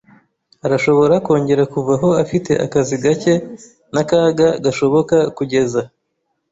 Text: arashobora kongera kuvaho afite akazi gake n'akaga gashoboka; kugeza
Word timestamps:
arashobora 0.65 1.15
kongera 1.25 1.63
kuvaho 1.73 2.09
afite 2.23 2.51
akazi 2.65 2.95
gake 3.03 3.33
n'akaga 3.93 4.47
gashoboka; 4.63 5.15
kugeza 5.37 5.81